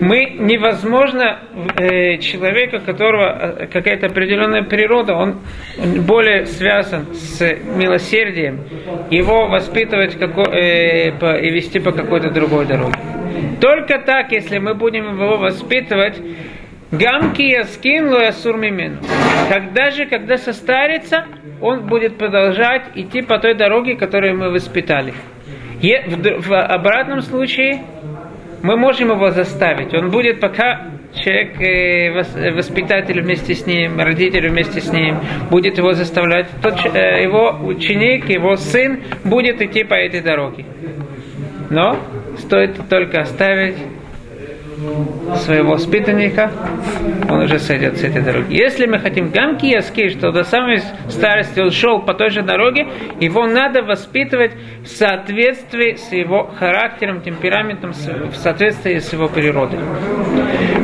Мы 0.00 0.36
невозможно 0.38 1.40
э, 1.76 2.16
человека, 2.18 2.80
которого 2.80 3.58
э, 3.60 3.66
какая-то 3.66 4.06
определенная 4.06 4.62
природа, 4.62 5.14
он 5.14 5.40
более 6.06 6.46
связан 6.46 7.06
с 7.12 7.40
милосердием, 7.76 8.60
его 9.10 9.46
воспитывать 9.46 10.18
како, 10.18 10.42
э, 10.42 11.12
по, 11.12 11.36
и 11.36 11.50
вести 11.50 11.78
по 11.78 11.92
какой-то 11.92 12.30
другой 12.30 12.64
дороге. 12.64 12.96
Только 13.60 13.98
так, 13.98 14.32
если 14.32 14.58
мы 14.58 14.74
будем 14.74 15.14
его 15.14 15.38
воспитывать, 15.38 16.20
Гамки 16.92 17.40
яскин 17.40 18.10
лоясур 18.12 18.58
мимен. 18.58 18.98
Когда 19.48 19.90
же, 19.90 20.04
когда 20.04 20.36
состарится, 20.36 21.24
он 21.62 21.86
будет 21.86 22.18
продолжать 22.18 22.82
идти 22.94 23.22
по 23.22 23.38
той 23.38 23.54
дороге, 23.54 23.96
которую 23.96 24.36
мы 24.36 24.50
воспитали. 24.50 25.14
И 25.80 25.96
в, 26.06 26.48
в 26.48 26.62
обратном 26.62 27.22
случае 27.22 27.82
мы 28.62 28.76
можем 28.76 29.08
его 29.08 29.30
заставить. 29.30 29.94
Он 29.94 30.10
будет 30.10 30.38
пока 30.40 30.82
человек, 31.14 31.58
э, 31.62 32.52
воспитатель 32.52 33.22
вместе 33.22 33.54
с 33.54 33.66
ним, 33.66 33.98
родитель 33.98 34.50
вместе 34.50 34.82
с 34.82 34.92
ним, 34.92 35.16
будет 35.50 35.78
его 35.78 35.94
заставлять. 35.94 36.48
Тот, 36.60 36.74
э, 36.94 37.22
его 37.22 37.58
ученик, 37.62 38.28
его 38.28 38.56
сын 38.56 39.00
будет 39.24 39.62
идти 39.62 39.82
по 39.84 39.94
этой 39.94 40.20
дороге. 40.20 40.66
Но 41.70 41.96
стоит 42.38 42.88
только 42.88 43.20
оставить 43.20 43.76
своего 45.36 45.72
воспитанника, 45.72 46.50
он 47.28 47.42
уже 47.42 47.58
сойдет 47.58 47.98
с 47.98 48.04
этой 48.04 48.22
дороги. 48.22 48.54
Если 48.54 48.86
мы 48.86 48.98
хотим 48.98 49.30
гамки 49.30 49.66
яски, 49.66 50.08
что 50.08 50.32
до 50.32 50.44
самой 50.44 50.80
старости 51.08 51.60
он 51.60 51.70
шел 51.70 52.00
по 52.00 52.14
той 52.14 52.30
же 52.30 52.42
дороге, 52.42 52.86
его 53.20 53.46
надо 53.46 53.82
воспитывать 53.82 54.52
в 54.82 54.88
соответствии 54.88 55.94
с 55.94 56.12
его 56.12 56.50
характером, 56.58 57.20
темпераментом, 57.20 57.92
в 57.92 58.34
соответствии 58.34 58.98
с 58.98 59.12
его 59.12 59.28
природой. 59.28 59.78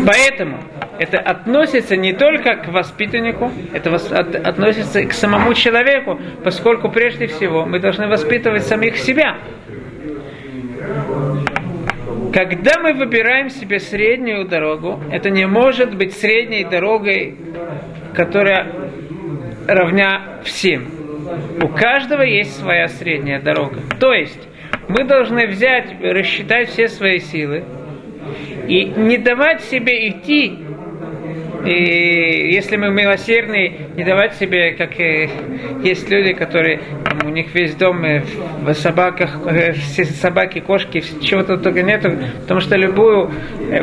Поэтому 0.07 0.59
это 0.99 1.19
относится 1.19 1.97
не 1.97 2.13
только 2.13 2.57
к 2.57 2.69
воспитаннику, 2.69 3.51
это 3.73 3.95
относится 3.95 5.01
и 5.01 5.07
к 5.07 5.13
самому 5.13 5.55
человеку, 5.55 6.19
поскольку 6.45 6.89
прежде 6.89 7.27
всего 7.27 7.67
мы 7.67 7.79
должны 7.79 8.09
воспитывать 8.09 8.65
самих 8.65 8.97
себя. 8.97 9.37
Когда 12.33 12.79
мы 12.81 12.95
выбираем 12.95 13.49
себе 13.49 13.79
среднюю 13.79 14.47
дорогу, 14.47 15.01
это 15.11 15.31
не 15.31 15.47
может 15.47 15.97
быть 15.97 16.15
средней 16.15 16.65
дорогой, 16.65 17.37
которая 18.15 18.71
равня 19.67 20.41
всем. 20.45 20.87
У 21.63 21.69
каждого 21.69 22.23
есть 22.23 22.59
своя 22.59 22.89
средняя 22.89 23.41
дорога. 23.41 23.81
То 23.99 24.13
есть 24.13 24.49
мы 24.89 25.05
должны 25.05 25.47
взять, 25.47 25.95
рассчитать 26.03 26.69
все 26.71 26.89
свои 26.89 27.19
силы 27.19 27.65
и 28.67 28.85
не 28.85 29.19
давать 29.19 29.63
себе 29.63 30.09
идти 30.09 30.59
и 31.65 32.53
если 32.53 32.77
мы 32.77 32.91
милосердны, 32.91 33.89
не 33.97 34.05
давать 34.05 34.35
себе, 34.35 34.73
как 34.73 34.99
э, 35.01 35.29
есть 35.83 36.09
люди, 36.09 36.33
которые 36.33 36.81
там, 37.05 37.29
у 37.29 37.31
них 37.31 37.55
весь 37.55 37.75
дом 37.75 38.05
э, 38.05 38.23
в 38.63 38.73
собаках, 38.75 39.39
э, 39.47 39.73
все 39.73 40.05
собаки, 40.05 40.61
кошки, 40.61 41.03
чего-то 41.23 41.59
только 41.59 41.83
нету, 41.83 42.13
потому 42.43 42.61
что 42.61 42.77
любую 42.77 43.31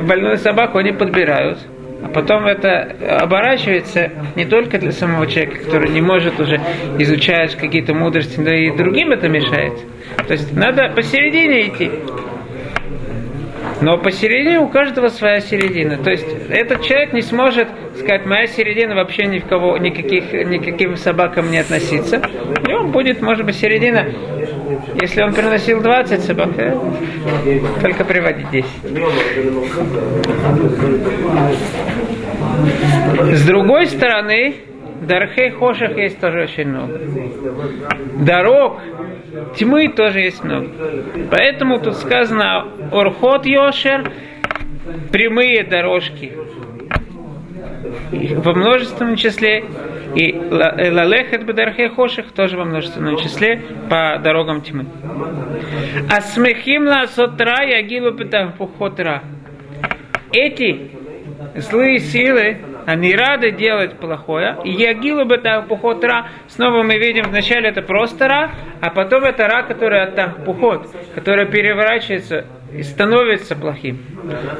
больную 0.08 0.38
собаку 0.38 0.78
они 0.78 0.94
подбирают. 0.94 1.60
А 2.04 2.08
потом 2.08 2.46
это 2.46 2.96
оборачивается 3.20 4.12
не 4.36 4.46
только 4.46 4.78
для 4.78 4.92
самого 4.92 5.28
человека, 5.28 5.64
который 5.64 5.90
не 5.90 6.02
может 6.02 6.40
уже 6.40 6.60
изучать 7.00 7.56
какие-то 7.56 7.94
мудрости, 7.94 8.40
но 8.40 8.52
и 8.52 8.76
другим 8.76 9.12
это 9.12 9.28
мешает. 9.28 9.74
То 10.28 10.34
есть 10.34 10.54
надо 10.56 10.90
посередине 10.96 11.68
идти. 11.68 11.92
Но 13.86 14.00
посередине 14.00 14.60
у 14.62 14.68
каждого 14.68 15.10
своя 15.10 15.42
середина. 15.42 15.98
То 15.98 16.10
есть 16.10 16.26
этот 16.50 16.82
человек 16.82 17.14
не 17.14 17.22
сможет 17.22 17.68
сказать, 17.94 18.26
моя 18.26 18.48
середина 18.48 18.96
вообще 18.96 19.28
ни 19.28 19.38
в 19.38 19.46
кого, 19.46 19.78
никаких, 19.78 20.34
никаким 20.34 20.96
собакам 20.98 21.52
не 21.52 21.60
относится. 21.60 22.20
И 22.68 22.74
он 22.74 22.92
будет, 22.92 23.22
может 23.22 23.46
быть, 23.46 23.56
середина, 23.56 24.08
если 25.00 25.22
он 25.22 25.36
приносил 25.36 25.84
20 25.84 26.20
собак, 26.20 26.50
э, 26.58 26.76
только 27.80 28.04
приводить 28.06 28.50
10. 28.50 28.66
С 33.36 33.46
другой 33.46 33.86
стороны, 33.86 34.56
Дархей 35.02 35.52
Хошах 35.52 35.96
есть 35.96 36.20
тоже 36.20 36.44
очень 36.44 36.70
много. 36.70 37.00
Дорог 38.20 38.82
тьмы 39.58 39.90
тоже 39.90 40.20
есть 40.20 40.44
много. 40.44 40.70
Поэтому 41.32 41.80
тут 41.80 41.96
сказано 41.96 42.68
Орхот 42.92 43.46
Йошер, 43.46 44.12
прямые 45.12 45.64
дорожки 45.64 46.34
во 48.12 48.54
множественном 48.54 49.16
числе, 49.16 49.66
и 50.16 50.34
Лалехет 50.34 51.46
Бедархе 51.46 51.90
Хоших 51.90 52.32
тоже 52.32 52.58
во 52.58 52.66
множественном 52.66 53.18
числе 53.18 53.62
по 53.90 54.20
дорогам 54.24 54.62
тьмы. 54.62 54.86
А 56.10 56.22
смехим 56.22 56.86
ла 56.86 57.08
сотра 57.08 57.64
ягилу 57.64 58.16
пухотра. 58.58 59.24
Эти 60.32 60.92
злые 61.56 62.00
силы, 62.00 62.58
они 62.86 63.16
рады 63.16 63.52
делать 63.52 63.98
плохое. 64.00 64.58
И 64.64 64.72
ягилу 64.72 65.26
бы 65.26 65.42
пухот 65.68 66.04
ра. 66.04 66.28
Снова 66.48 66.84
мы 66.84 66.98
видим, 66.98 67.24
вначале 67.30 67.70
это 67.70 67.82
просто 67.82 68.28
ра, 68.28 68.52
а 68.82 68.90
потом 68.90 69.24
это 69.24 69.48
ра, 69.48 69.64
который 69.64 70.04
от 70.04 70.46
пухот, 70.46 70.88
который 71.14 71.48
переворачивается 71.48 72.46
и 72.74 72.84
становится 72.84 73.56
плохим. 73.56 74.00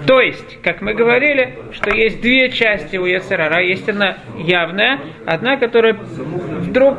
То 0.08 0.22
есть, 0.22 0.62
как 0.62 0.82
мы 0.82 0.94
говорили, 0.94 1.60
что 1.72 1.94
есть 1.94 2.22
две 2.22 2.50
части 2.50 2.98
у 2.98 3.06
Яцерара. 3.06 3.62
Есть 3.62 3.90
одна 3.90 4.18
явная, 4.38 5.00
одна, 5.26 5.58
которая 5.58 5.94
вдруг 5.94 6.98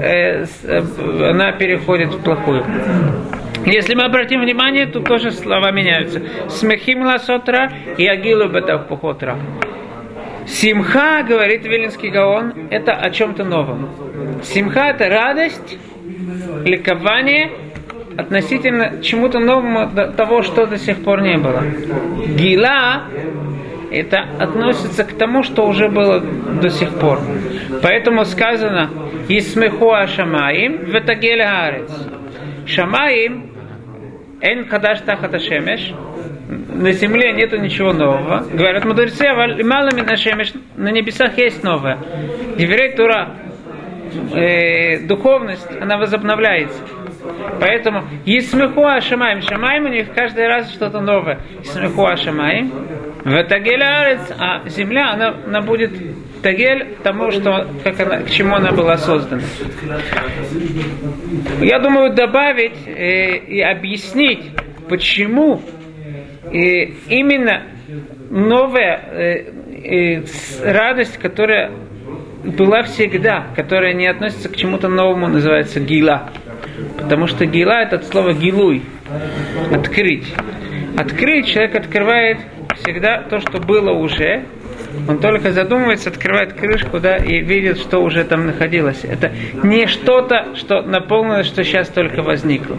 э, 0.00 0.44
э, 0.64 1.30
она 1.30 1.52
переходит 1.52 2.14
в 2.14 2.22
плохую. 2.22 2.64
Если 3.66 3.94
мы 3.94 4.04
обратим 4.04 4.40
внимание, 4.40 4.86
тут 4.86 5.04
тоже 5.04 5.30
слова 5.30 5.70
меняются. 5.70 6.22
Смехим 6.48 7.02
ласотра 7.02 7.70
и 7.96 8.06
агилу 8.06 8.48
пухотра. 8.88 9.36
Симха, 10.48 11.22
говорит 11.22 11.64
Вилинский 11.64 12.08
Гаон, 12.08 12.54
это 12.70 12.92
о 12.94 13.10
чем-то 13.10 13.44
новом. 13.44 13.90
Симха 14.42 14.88
это 14.88 15.08
радость, 15.08 15.78
ликование 16.64 17.50
относительно 18.16 19.02
чему-то 19.02 19.38
новому 19.38 19.88
того, 20.16 20.42
что 20.42 20.66
до 20.66 20.78
сих 20.78 21.04
пор 21.04 21.20
не 21.20 21.36
было. 21.36 21.62
Гила 22.26 23.04
это 23.90 24.24
относится 24.40 25.04
к 25.04 25.12
тому, 25.12 25.42
что 25.42 25.66
уже 25.66 25.88
было 25.88 26.20
до 26.20 26.70
сих 26.70 26.94
пор. 26.94 27.20
Поэтому 27.82 28.24
сказано 28.24 28.90
«Исмехуа 29.28 30.06
шамаим 30.06 30.84
ветагель 30.86 31.42
гарец». 31.42 31.90
Шамаим 32.66 33.52
Эн 34.40 34.66
кадаш 34.66 35.00
тахата 35.00 35.38
шемеш. 35.38 35.92
На 36.48 36.92
земле 36.92 37.32
нету 37.32 37.58
ничего 37.58 37.92
нового. 37.92 38.46
Говорят 38.50 38.86
мудрецы, 38.86 39.26
а 39.26 39.34
малами 39.62 40.00
на 40.76 40.88
небесах 40.90 41.36
есть 41.36 41.62
новое. 41.62 41.98
Еврей 42.56 42.96
Тура, 42.96 43.34
э, 44.34 45.00
духовность, 45.06 45.68
она 45.78 45.98
возобновляется. 45.98 46.80
Поэтому 47.60 48.04
Исмехуа 48.24 49.02
Шамаем. 49.02 49.42
Шамаем 49.42 49.84
у 49.84 49.88
них 49.88 50.14
каждый 50.14 50.46
раз 50.48 50.72
что-то 50.72 51.00
новое. 51.00 51.40
Исмехуа 51.62 52.16
Шамаем. 52.16 52.72
В 53.24 53.44
Тагель 53.44 53.82
а 53.82 54.62
земля, 54.68 55.10
она, 55.12 55.34
она 55.46 55.60
будет 55.60 55.92
Тагель 56.42 56.96
тому, 57.02 57.30
что, 57.30 57.68
как 57.84 58.00
она, 58.00 58.22
к 58.22 58.30
чему 58.30 58.54
она 58.54 58.72
была 58.72 58.96
создана. 58.96 59.42
Я 61.60 61.78
думаю 61.80 62.14
добавить 62.14 62.86
э, 62.86 63.36
и 63.36 63.60
объяснить, 63.60 64.44
почему 64.88 65.60
э, 66.52 66.92
именно 67.08 67.62
новая 68.30 69.00
э, 69.10 69.44
э, 69.84 70.24
радость, 70.64 71.18
которая 71.18 71.70
была 72.44 72.82
всегда, 72.84 73.46
которая 73.56 73.94
не 73.94 74.06
относится 74.06 74.48
к 74.48 74.56
чему-то 74.56 74.88
новому, 74.88 75.28
называется 75.28 75.80
гила. 75.80 76.30
Потому 76.96 77.26
что 77.26 77.46
гила 77.46 77.82
это 77.82 78.00
слово 78.02 78.32
гилуй, 78.34 78.82
открыть. 79.72 80.32
Открыть 80.96 81.46
человек 81.46 81.74
открывает 81.74 82.38
всегда 82.76 83.22
то, 83.22 83.40
что 83.40 83.60
было 83.60 83.92
уже, 83.92 84.44
он 85.06 85.18
только 85.18 85.52
задумывается, 85.52 86.10
открывает 86.10 86.54
крышку, 86.54 87.00
да, 87.00 87.16
и 87.16 87.40
видит, 87.40 87.78
что 87.78 87.98
уже 87.98 88.24
там 88.24 88.46
находилось. 88.46 89.04
Это 89.04 89.32
не 89.62 89.86
что-то, 89.86 90.54
что 90.54 90.82
наполнилось, 90.82 91.46
что 91.46 91.64
сейчас 91.64 91.88
только 91.88 92.22
возникло. 92.22 92.76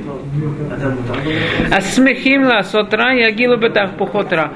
А 1.72 1.82
смехимла 1.82 2.62
сотра 2.64 3.14
ягилу 3.14 3.58
бетах 3.58 3.92
пухотра. 3.92 4.52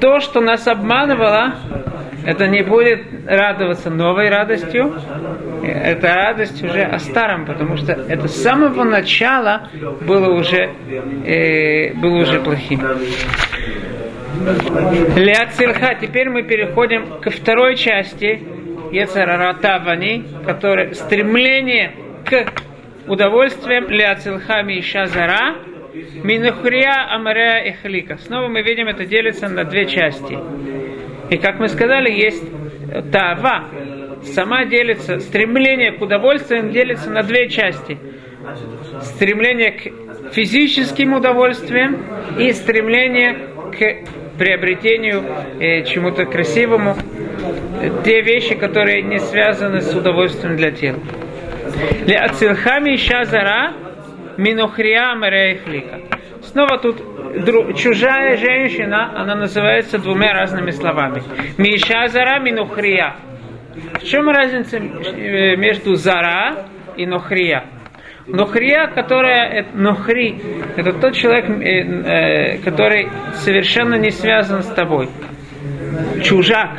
То, 0.00 0.20
что 0.20 0.40
нас 0.40 0.66
обманывало, 0.66 1.54
это 2.24 2.46
не 2.46 2.62
будет 2.62 3.02
радоваться 3.26 3.90
новой 3.90 4.28
радостью, 4.28 4.94
эта 5.62 6.14
радость 6.14 6.62
уже 6.62 6.82
о 6.82 6.98
старом, 6.98 7.46
потому 7.46 7.76
что 7.76 7.92
это 7.92 8.28
с 8.28 8.42
самого 8.42 8.84
начала 8.84 9.68
было 10.06 10.32
уже, 10.32 10.70
э, 11.24 11.94
было 11.94 12.22
уже 12.22 12.40
плохим. 12.40 12.80
Ляцильха. 15.16 15.94
Теперь 16.00 16.30
мы 16.30 16.42
переходим 16.42 17.20
ко 17.20 17.30
второй 17.30 17.76
части 17.76 18.42
Ецараратавани, 18.90 20.24
которое 20.44 20.94
стремление 20.94 21.92
к 22.24 22.46
удовольствиям 23.06 23.88
Ляцильха 23.88 24.62
Миша 24.62 25.06
Зара, 25.06 25.56
Минухрия 26.22 27.12
Амаря 27.14 27.62
и 27.64 27.72
Хлика. 27.72 28.16
Снова 28.18 28.48
мы 28.48 28.62
видим, 28.62 28.88
это 28.88 29.04
делится 29.04 29.48
на 29.48 29.64
две 29.64 29.86
части. 29.86 30.38
И 31.28 31.36
как 31.36 31.58
мы 31.58 31.68
сказали, 31.68 32.10
есть 32.10 32.42
Тава. 33.12 33.64
Сама 34.22 34.64
делится, 34.64 35.20
стремление 35.20 35.92
к 35.92 36.00
удовольствиям 36.00 36.70
делится 36.70 37.10
на 37.10 37.22
две 37.22 37.48
части. 37.48 37.98
Стремление 39.02 39.72
к 39.72 40.32
физическим 40.32 41.14
удовольствиям 41.14 42.02
и 42.38 42.52
стремление 42.52 43.36
к 43.78 44.19
приобретению 44.40 45.22
э, 45.60 45.84
чему-то 45.84 46.24
красивому. 46.24 46.96
Те 48.04 48.22
вещи, 48.22 48.54
которые 48.54 49.02
не 49.02 49.18
связаны 49.18 49.82
с 49.82 49.94
удовольствием 49.94 50.56
для 50.56 50.70
тела. 50.70 50.98
Для 52.06 52.24
ацилхами 52.24 52.96
шазара 52.96 53.74
минохрия 54.38 55.14
мерейхлика. 55.14 56.00
Снова 56.42 56.78
тут 56.78 56.96
дру, 57.44 57.74
чужая 57.74 58.38
женщина, 58.38 59.12
она 59.14 59.34
называется 59.34 59.98
двумя 59.98 60.32
разными 60.32 60.70
словами. 60.70 61.22
Миша 61.58 62.08
зара 62.08 62.40
минухрия. 62.40 63.16
В 64.00 64.04
чем 64.04 64.26
разница 64.30 64.78
э, 64.78 65.56
между 65.56 65.96
зара 65.96 66.64
и 66.96 67.04
нохрия? 67.04 67.64
Нохрия, 68.32 68.86
которая 68.88 69.66
нохри, 69.74 70.40
это 70.76 70.92
тот 70.92 71.14
человек, 71.14 71.50
э, 71.50 72.54
э, 72.54 72.58
который 72.58 73.08
совершенно 73.34 73.96
не 73.96 74.10
связан 74.10 74.62
с 74.62 74.68
тобой. 74.68 75.08
Чужак. 76.22 76.70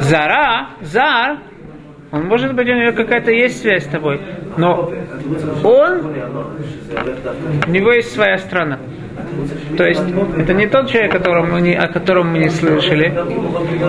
Зара, 0.00 0.70
зар, 0.82 1.38
он 2.10 2.26
может 2.26 2.54
быть, 2.54 2.68
у 2.68 2.72
него 2.72 2.92
какая-то 2.92 3.30
есть 3.30 3.60
связь 3.60 3.84
с 3.84 3.88
тобой, 3.88 4.20
но 4.56 4.92
он, 5.62 6.06
у 7.66 7.70
него 7.70 7.92
есть 7.92 8.12
своя 8.12 8.38
страна. 8.38 8.78
То 9.76 9.84
есть 9.84 10.02
это 10.36 10.54
не 10.54 10.66
тот 10.66 10.90
человек, 10.90 11.12
которому 11.12 11.58
не, 11.58 11.74
о 11.74 11.88
котором 11.88 12.32
мы 12.32 12.38
не 12.38 12.50
слышали. 12.50 13.14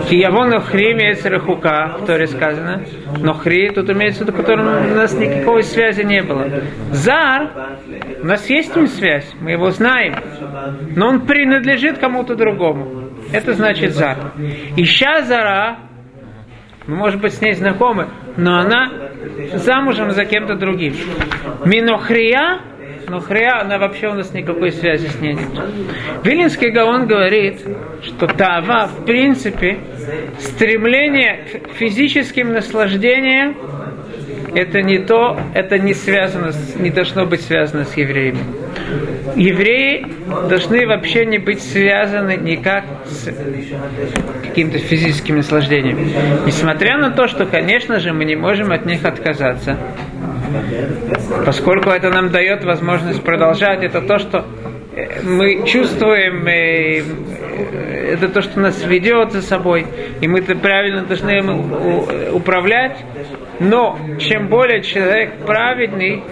Киявон 0.10 0.60
хри 0.62 0.94
имеется 0.94 1.30
рахука, 1.30 1.98
в 2.00 2.06
Торе 2.06 2.28
сказано. 2.28 2.84
Но 3.20 3.34
хри 3.34 3.70
тут 3.70 3.90
имеется 3.90 4.24
в 4.24 4.28
виду, 4.28 4.38
которым 4.38 4.68
у 4.92 4.96
нас 4.96 5.14
никакой 5.14 5.64
связи 5.64 6.04
не 6.04 6.22
было. 6.22 6.48
Зар, 6.92 7.50
у 8.22 8.26
нас 8.26 8.50
есть 8.50 8.72
с 8.72 8.76
ним 8.76 8.88
связь, 8.88 9.30
мы 9.40 9.52
его 9.52 9.72
знаем. 9.72 10.16
Но 10.96 11.10
он 11.10 11.22
принадлежит 11.22 11.98
кому-то 11.98 12.36
другому. 12.36 13.10
Это 13.32 13.54
значит 13.54 13.94
зар. 13.94 14.18
Ища 14.76 15.22
зара, 15.24 15.78
мы, 16.88 16.96
может 16.96 17.22
быть, 17.22 17.34
с 17.34 17.42
ней 17.42 17.54
знакомы, 17.54 18.08
но 18.38 18.60
она 18.60 18.90
замужем 19.54 20.12
за 20.12 20.26
кем-то 20.26 20.56
другим. 20.56 20.96
Минохрия 21.64 22.62
но 23.12 23.20
хря, 23.20 23.60
она 23.60 23.78
вообще 23.78 24.08
у 24.08 24.14
нас 24.14 24.34
никакой 24.34 24.72
связи 24.72 25.08
с 25.08 25.20
ней 25.20 25.34
нет. 25.34 25.50
Вилинский 26.24 26.70
Гаон 26.70 27.08
говорит, 27.08 27.60
что 28.04 28.26
тава, 28.26 28.88
в 28.88 29.04
принципе, 29.04 29.80
стремление 30.40 31.46
к 31.62 31.74
физическим 31.76 32.54
наслаждениям, 32.54 33.58
это 34.56 34.82
не 34.82 35.00
то, 35.00 35.38
это 35.54 35.78
не 35.78 35.94
связано, 35.94 36.54
не 36.78 36.90
должно 36.90 37.26
быть 37.26 37.42
связано 37.42 37.84
с 37.84 37.98
евреями. 37.98 38.40
Евреи 39.36 40.08
должны 40.50 40.88
вообще 40.88 41.26
не 41.26 41.38
быть 41.38 41.62
связаны 41.62 42.38
никак 42.38 42.86
с 43.08 43.30
каким-то 44.42 44.78
физическим 44.78 45.36
наслаждением. 45.36 46.00
Несмотря 46.46 46.98
на 46.98 47.12
то, 47.12 47.28
что, 47.28 47.46
конечно 47.46 48.00
же, 48.00 48.14
мы 48.14 48.24
не 48.24 48.38
можем 48.38 48.72
от 48.72 48.86
них 48.86 49.04
отказаться. 49.04 49.78
Поскольку 51.46 51.90
это 51.90 52.10
нам 52.10 52.30
дает 52.30 52.64
возможность 52.64 53.22
продолжать, 53.24 53.84
это 53.84 54.02
то, 54.02 54.20
что 54.20 54.46
э, 54.96 55.22
мы 55.24 55.66
чувствуем, 55.66 56.48
э, 56.48 57.04
это 58.14 58.30
то, 58.30 58.42
что 58.42 58.60
нас 58.60 58.84
ведет 58.86 59.32
за 59.32 59.42
собой, 59.42 59.86
и 60.22 60.28
мы 60.28 60.40
-то 60.40 60.56
правильно 60.60 61.04
должны 61.04 61.42
управлять. 62.32 62.98
Но 63.60 63.98
чем 64.20 64.48
более 64.48 64.82
человек 64.82 65.34
праведный, 65.46 66.24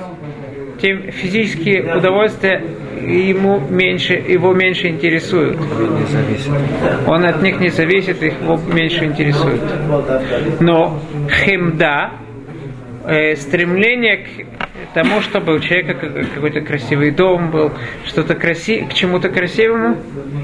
тем 0.82 1.12
физические 1.12 1.96
удовольствия 1.96 2.62
ему 3.02 3.60
меньше, 3.60 4.14
его 4.14 4.54
меньше 4.54 4.88
интересуют. 4.88 5.58
Он 7.08 7.26
от 7.26 7.42
них 7.42 7.60
не 7.60 7.70
зависит, 7.70 8.22
их 8.24 8.34
его 8.42 8.58
меньше 8.58 9.06
интересует. 9.06 9.62
Но 10.60 11.00
хемда, 11.30 12.12
э, 13.06 13.36
стремление 13.36 14.18
к 14.18 14.59
тому, 14.94 15.22
чтобы 15.22 15.56
у 15.56 15.60
человека 15.60 15.94
какой-то 16.34 16.62
красивый 16.62 17.12
дом 17.12 17.52
был, 17.52 17.72
что-то 18.06 18.36
краси... 18.36 18.86
к 18.90 18.94
чему-то 18.94 19.30
красивому, 19.30 19.98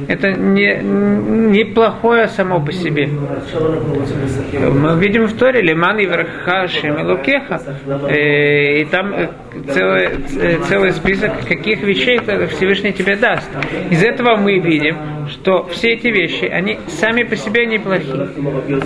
это 0.07 0.31
не, 0.31 0.79
не 0.83 1.63
плохое 1.63 2.27
само 2.27 2.59
по 2.59 2.71
себе. 2.71 3.07
Мы 3.07 4.99
видим 4.99 5.25
в 5.25 5.33
Торе 5.33 5.61
Лиман 5.61 5.99
и 5.99 6.05
Верхаши 6.05 6.87
Мелукеха, 6.87 7.61
э, 8.09 8.81
и 8.81 8.85
там 8.85 9.13
э, 9.13 9.29
целый, 9.73 10.09
э, 10.39 10.59
целый 10.67 10.91
список, 10.91 11.31
каких 11.47 11.81
вещей 11.81 12.19
Всевышний 12.55 12.93
тебе 12.93 13.15
даст. 13.15 13.49
Из 13.89 14.03
этого 14.03 14.35
мы 14.35 14.59
видим, 14.59 14.95
что 15.29 15.67
все 15.67 15.93
эти 15.93 16.07
вещи, 16.07 16.45
они 16.45 16.79
сами 16.87 17.23
по 17.23 17.35
себе 17.35 17.65
неплохие. 17.65 18.29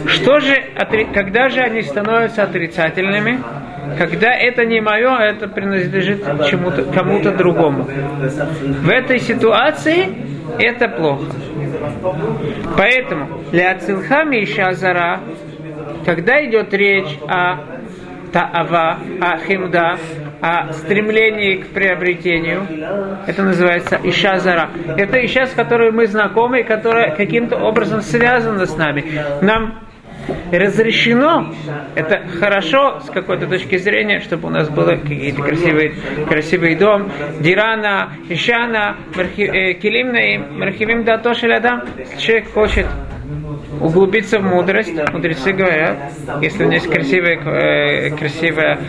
Что 0.07 0.39
же, 0.39 0.63
когда 1.13 1.49
же 1.49 1.59
они 1.59 1.81
становятся 1.81 2.43
отрицательными? 2.43 3.39
Когда 3.99 4.33
это 4.33 4.63
не 4.63 4.79
мое, 4.79 5.13
это 5.17 5.49
принадлежит 5.49 6.23
чему-то, 6.49 6.83
кому-то 6.85 7.31
другому. 7.31 7.83
В 7.83 8.89
этой 8.89 9.19
ситуации 9.19 10.07
это 10.57 10.87
плохо. 10.87 11.25
Поэтому 12.77 13.43
для 13.51 13.71
Ацилхами 13.71 14.37
и 14.37 14.45
Шазара, 14.45 15.19
когда 16.05 16.45
идет 16.45 16.73
речь 16.73 17.19
о 17.27 17.57
таава, 18.31 18.99
о 19.19 19.37
химда, 19.39 19.97
о 20.41 20.71
стремлении 20.71 21.55
к 21.57 21.67
приобретению. 21.67 22.65
Это 23.27 23.43
называется 23.43 23.99
ишазара. 24.01 24.69
Это 24.95 25.25
иша, 25.25 25.47
с 25.47 25.51
которой 25.51 25.91
мы 25.91 26.07
знакомы, 26.07 26.63
которая 26.63 27.15
каким-то 27.15 27.57
образом 27.57 28.01
связана 28.01 28.65
с 28.65 28.77
нами. 28.77 29.03
Нам 29.41 29.88
разрешено, 30.51 31.53
это 31.95 32.27
хорошо 32.39 32.99
с 33.01 33.09
какой-то 33.09 33.47
точки 33.47 33.77
зрения, 33.77 34.19
чтобы 34.19 34.47
у 34.47 34.51
нас 34.51 34.69
был 34.69 34.85
какие-то 34.85 35.41
красивые, 35.41 35.93
красивый 36.27 36.75
дом, 36.75 37.11
дирана, 37.39 38.13
ишана, 38.29 38.97
э, 39.15 39.73
килимнаим, 39.73 40.59
мархивим 40.59 41.03
датошелядам. 41.03 41.83
Человек 42.17 42.51
хочет 42.53 42.87
углубиться 43.79 44.39
в 44.39 44.43
мудрость, 44.43 44.93
мудрецы 45.13 45.53
говорят, 45.53 46.11
если 46.41 46.63
у 46.63 46.65
него 46.65 46.73
есть 46.73 46.89
красивая, 46.89 47.37
э, 47.37 48.09
красивая 48.11 48.79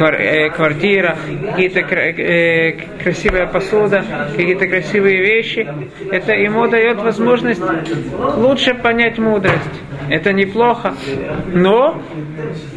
Э, 0.00 0.50
квартира, 0.50 1.16
какие-то 1.50 1.80
э, 1.80 2.72
красивая 3.02 3.46
посуда, 3.46 4.04
какие-то 4.36 4.66
красивые 4.66 5.20
вещи. 5.20 5.68
Это 6.10 6.32
ему 6.32 6.66
дает 6.68 7.00
возможность 7.00 7.62
лучше 8.36 8.74
понять 8.74 9.18
мудрость. 9.18 9.80
Это 10.08 10.32
неплохо. 10.32 10.94
Но 11.52 12.02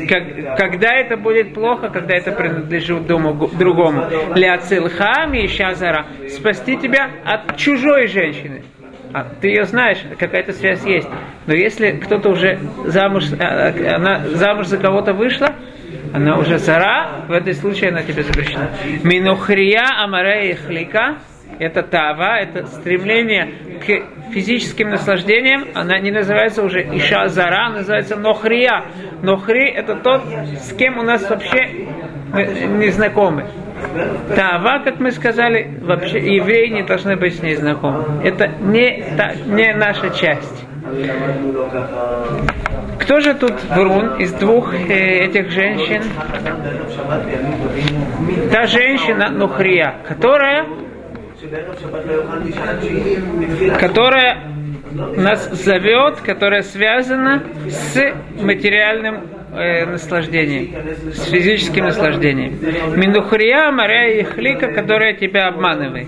как, 0.07 0.57
когда 0.57 0.93
это 0.93 1.17
будет 1.17 1.53
плохо, 1.53 1.89
когда 1.89 2.15
это 2.15 2.31
принадлежит 2.31 3.05
дому, 3.07 3.49
другому. 3.57 4.05
Ля 4.35 4.57
цилхами 4.59 5.43
и 5.43 5.47
шазара. 5.47 6.05
Спасти 6.29 6.77
тебя 6.77 7.09
от 7.25 7.57
чужой 7.57 8.07
женщины. 8.07 8.63
А 9.13 9.23
ты 9.23 9.49
ее 9.49 9.63
знаешь, 9.63 9.99
какая-то 10.19 10.51
связь 10.51 10.83
есть. 10.85 11.07
Но 11.45 11.53
если 11.53 11.91
кто-то 11.91 12.29
уже 12.29 12.59
замуж, 12.85 13.25
а, 13.39 13.69
а, 13.69 13.95
она 13.95 14.27
замуж 14.27 14.67
за 14.67 14.77
кого-то 14.77 15.13
вышла, 15.13 15.55
она 16.13 16.37
уже 16.37 16.57
зара, 16.57 17.25
в 17.27 17.31
этой 17.31 17.53
случае 17.53 17.91
она 17.91 18.03
тебе 18.03 18.23
запрещена. 18.23 18.71
Минухрия 19.03 19.85
амарея 20.03 20.55
хлика, 20.55 21.17
это 21.59 21.83
тава, 21.83 22.39
это 22.39 22.65
стремление 22.67 23.53
к 23.85 24.31
физическим 24.31 24.89
наслаждениям, 24.89 25.65
она 25.73 25.99
не 25.99 26.11
называется 26.11 26.63
уже 26.63 26.81
иша 26.81 27.27
зара, 27.29 27.69
называется 27.69 28.15
нохрия. 28.15 28.83
Нохри 29.21 29.69
это 29.69 29.95
тот, 29.95 30.23
с 30.59 30.73
кем 30.73 30.97
у 30.97 31.03
нас 31.03 31.27
вообще 31.29 31.87
не 32.33 32.89
знакомы. 32.89 33.45
Тава, 34.35 34.81
как 34.83 34.99
мы 34.99 35.11
сказали, 35.11 35.79
вообще 35.81 36.35
евреи 36.35 36.67
не 36.67 36.83
должны 36.83 37.15
быть 37.15 37.37
с 37.37 37.41
ней 37.41 37.55
знакомы. 37.55 38.03
Это 38.23 38.47
не, 38.47 39.03
та, 39.15 39.33
не 39.45 39.73
наша 39.73 40.09
часть. 40.09 40.65
Кто 42.99 43.19
же 43.19 43.33
тут 43.33 43.53
врун 43.65 44.15
из 44.17 44.33
двух 44.33 44.73
э, 44.73 45.25
этих 45.25 45.51
женщин? 45.51 46.01
Та 48.51 48.65
женщина 48.65 49.29
Нухрия, 49.29 49.95
которая 50.07 50.65
которая 53.79 54.51
нас 55.15 55.49
зовет, 55.63 56.21
которая 56.21 56.63
связана 56.63 57.43
с 57.67 58.13
материальным 58.41 59.27
э, 59.53 59.85
наслаждением, 59.85 60.73
с 61.13 61.25
физическим 61.25 61.85
наслаждением. 61.85 62.57
Минухрия, 62.97 63.71
Мария 63.71 64.21
и 64.21 64.23
Хлика, 64.23 64.71
которая 64.73 65.13
тебя 65.13 65.47
обманывает. 65.47 66.07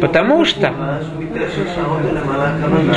Потому 0.00 0.44
что 0.44 0.74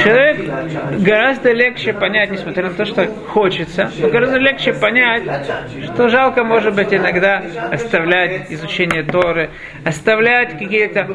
человек 0.03 0.51
гораздо 0.99 1.53
легче 1.53 1.93
понять, 1.93 2.29
несмотря 2.31 2.69
на 2.69 2.73
то, 2.73 2.83
что 2.83 3.05
хочется, 3.05 3.89
но 3.99 4.09
гораздо 4.09 4.37
легче 4.37 4.73
понять, 4.73 5.23
что 5.85 6.09
жалко, 6.09 6.43
может 6.43 6.75
быть, 6.75 6.93
иногда 6.93 7.41
оставлять 7.71 8.51
изучение 8.51 9.03
Торы, 9.03 9.49
оставлять 9.85 10.59
какие-то, 10.59 11.07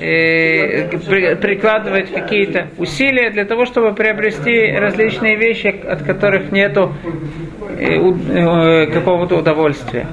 э, 0.00 0.88
при, 1.06 1.34
прикладывать 1.34 2.10
какие-то 2.10 2.68
усилия 2.78 3.30
для 3.30 3.44
того, 3.44 3.66
чтобы 3.66 3.94
приобрести 3.94 4.72
различные 4.72 5.36
вещи, 5.36 5.66
от 5.66 6.04
которых 6.04 6.52
нету 6.52 6.94
э, 7.78 7.96
э, 7.96 8.86
какого-то 8.86 9.36
удовольствия. 9.36 10.06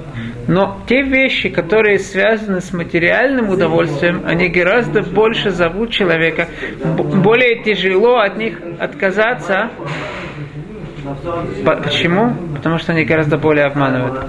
Но 0.48 0.80
те 0.88 1.02
вещи, 1.02 1.50
которые 1.50 2.00
связаны 2.00 2.62
с 2.62 2.72
материальным 2.72 3.50
удовольствием, 3.50 4.24
они 4.26 4.48
гораздо 4.48 5.02
больше 5.02 5.50
зовут 5.50 5.92
человека, 5.92 6.48
более 6.84 7.64
тяжело 7.64 8.20
от 8.20 8.38
них 8.38 8.60
отказаться. 8.80 9.70
Почему? 11.64 12.34
Потому 12.56 12.78
что 12.78 12.94
они 12.94 13.06
гораздо 13.06 13.38
более 13.38 13.66
обманывают. 13.66 14.28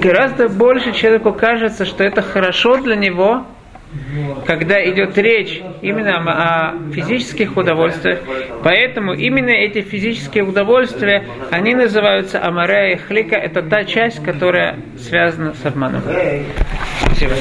Гораздо 0.00 0.48
больше 0.48 0.92
человеку 0.92 1.32
кажется, 1.32 1.84
что 1.84 2.04
это 2.04 2.22
хорошо 2.22 2.76
для 2.78 2.96
него, 2.96 3.46
когда 4.46 4.82
идет 4.88 5.16
речь 5.18 5.62
именно 5.82 6.18
о 6.18 6.92
физических 6.92 7.56
удовольствиях. 7.56 8.20
Поэтому 8.62 9.14
именно 9.14 9.50
эти 9.50 9.80
физические 9.82 10.44
удовольствия, 10.44 11.26
они 11.50 11.74
называются 11.74 12.42
амарея 12.44 12.94
и 12.94 12.98
хлика. 12.98 13.36
Это 13.36 13.62
та 13.62 13.84
часть, 13.84 14.22
которая 14.22 14.78
связана 14.98 15.54
с 15.54 15.64
обманом. 15.66 16.02
Спасибо. 17.06 17.34